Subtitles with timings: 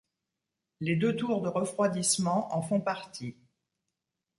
[0.79, 3.35] Les deux tours de refroidissement en font partie.